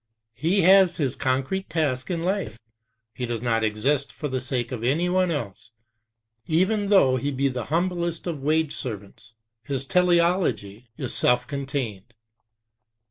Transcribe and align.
He 0.33 0.61
has 0.63 0.97
his 0.97 1.15
concrete 1.15 1.69
task 1.69 2.09
in 2.09 2.21
life; 2.21 2.57
he 3.13 3.27
does 3.27 3.43
not 3.43 3.63
exist 3.63 4.11
for 4.11 4.27
the 4.27 4.41
sake 4.41 4.71
of 4.71 4.83
anyone 4.83 5.29
else, 5.29 5.69
even 6.47 6.89
though 6.89 7.17
he 7.17 7.29
be 7.29 7.49
the 7.49 7.65
humblest 7.65 8.25
of 8.25 8.41
wage 8.41 8.73
servants; 8.73 9.35
his 9.61 9.85
teleology 9.85 10.89
is 10.97 11.13
self 11.13 11.45
contained. 11.45 12.15